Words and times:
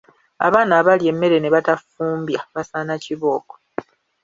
Abaana 0.45 0.73
abalya 0.79 1.09
emmere 1.13 1.37
ne 1.39 1.49
batafumbya 1.55 2.41
basaana 2.53 2.93
kibooko. 3.03 3.55